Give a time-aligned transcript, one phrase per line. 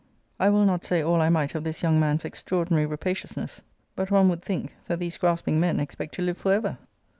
[0.39, 3.61] I will not say all I might of this young man's extraordinary rapaciousness:
[3.95, 6.79] but one would think, that these grasping men expect to live for ever!